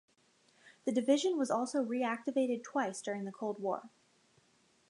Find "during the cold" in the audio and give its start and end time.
3.03-3.59